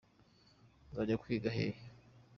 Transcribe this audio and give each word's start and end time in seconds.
uzajya 0.89 1.19
kwiga 1.21 1.49
hehe? 1.55 1.77